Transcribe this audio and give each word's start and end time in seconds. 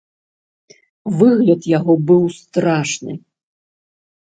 Выгляд 1.19 1.61
яго 1.77 1.93
быў 2.09 2.23
страшны. 2.39 3.13